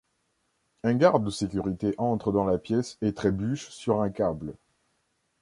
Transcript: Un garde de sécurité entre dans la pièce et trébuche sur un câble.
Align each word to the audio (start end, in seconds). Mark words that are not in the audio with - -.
Un 0.83 0.95
garde 0.95 1.23
de 1.25 1.29
sécurité 1.29 1.93
entre 1.99 2.31
dans 2.31 2.43
la 2.45 2.57
pièce 2.57 2.97
et 3.03 3.13
trébuche 3.13 3.69
sur 3.69 4.01
un 4.01 4.09
câble. 4.09 4.55